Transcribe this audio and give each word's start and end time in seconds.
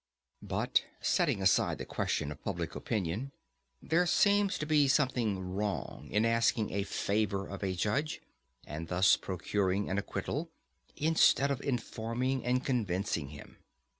But, 0.41 0.81
setting 0.99 1.43
aside 1.43 1.77
the 1.77 1.85
question 1.85 2.31
of 2.31 2.43
public 2.43 2.73
opinion, 2.73 3.33
there 3.83 4.07
seems 4.07 4.57
to 4.57 4.65
be 4.65 4.87
something 4.87 5.39
wrong 5.53 6.07
in 6.09 6.25
asking 6.25 6.71
a 6.71 6.81
favour 6.81 7.47
of 7.47 7.63
a 7.63 7.75
judge, 7.75 8.19
and 8.65 8.87
thus 8.87 9.15
procuring 9.15 9.91
an 9.91 9.99
acquittal, 9.99 10.49
instead 10.97 11.51
of 11.51 11.61
informing 11.61 12.43
and 12.43 12.65
convincing 12.65 13.27
him. 13.29 13.57